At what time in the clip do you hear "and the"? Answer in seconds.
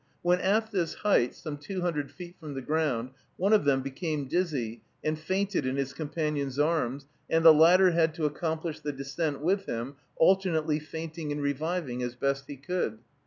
7.29-7.53